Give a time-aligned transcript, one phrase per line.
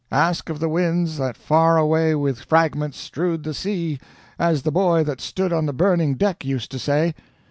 [0.11, 3.99] Ask of the winds that far away with fragments strewed the sea,
[4.39, 7.13] as the boy that stood on the burning deck used to say.